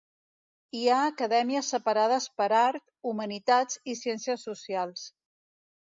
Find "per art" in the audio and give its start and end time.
2.41-2.83